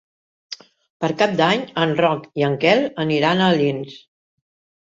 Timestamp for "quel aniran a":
2.65-3.53